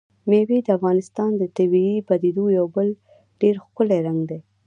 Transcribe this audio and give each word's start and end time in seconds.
مېوې 0.29 0.59
د 0.63 0.67
افغانستان 0.77 1.31
د 1.37 1.43
طبیعي 1.57 1.97
پدیدو 2.07 2.45
یو 2.57 2.65
بل 2.75 2.87
ډېر 3.41 3.55
ښکلی 3.65 3.99
رنګ 4.07 4.19
دی. 4.29 4.39